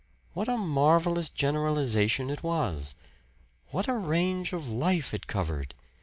[0.33, 2.95] What a marvelous generalization it was!
[3.69, 5.75] What a range of life it covered!